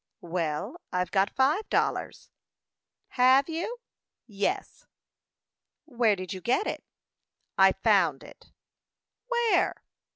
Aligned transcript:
"Well, 0.25 0.81
I've 0.91 1.11
got 1.11 1.29
five 1.29 1.69
dollars." 1.69 2.31
"Have 3.09 3.47
you?" 3.47 3.77
"Yes." 4.25 4.87
"Where 5.85 6.15
did 6.15 6.33
you 6.33 6.41
get 6.41 6.65
it?" 6.65 6.83
"I 7.55 7.73
found 7.73 8.23
it." 8.23 8.51
"Where?" 9.27 9.83